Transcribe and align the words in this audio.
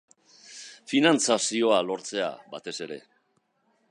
Finantzazioa 0.93 1.77
lortzea, 1.89 2.31
batez 2.55 2.75
ere. 2.89 3.01